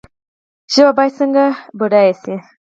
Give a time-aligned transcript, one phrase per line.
[0.73, 1.43] ژبه باید څنګه
[1.77, 2.35] بډایه شي؟